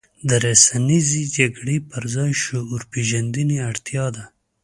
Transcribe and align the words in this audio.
د 0.29 0.31
رسنیزې 0.45 1.23
جګړې 1.37 1.77
پر 1.89 2.03
ځای 2.15 2.31
شعور 2.43 2.81
پېژندنې 2.91 3.57
اړتیا 3.69 4.05
ده. 4.15 4.23